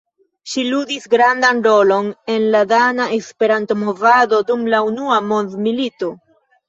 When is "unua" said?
4.89-5.19